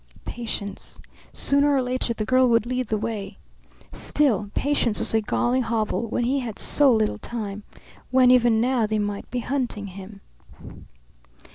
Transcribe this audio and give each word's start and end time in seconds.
Patience. 0.25 0.99
Sooner 1.31 1.71
or 1.75 1.83
later 1.83 2.11
the 2.11 2.25
girl 2.25 2.49
would 2.49 2.65
lead 2.65 2.87
the 2.87 2.97
way. 2.97 3.37
Still, 3.93 4.49
patience 4.55 4.97
was 4.97 5.13
a 5.13 5.21
galling 5.21 5.61
hobble 5.61 6.07
when 6.07 6.23
he 6.23 6.39
had 6.39 6.57
so 6.57 6.91
little 6.91 7.19
time, 7.19 7.61
when 8.09 8.31
even 8.31 8.59
now 8.59 8.87
they 8.87 8.97
might 8.97 9.29
be 9.29 9.41
hunting 9.41 9.85
him. 9.85 10.21